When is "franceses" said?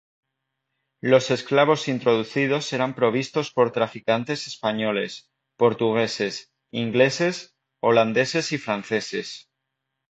8.57-9.47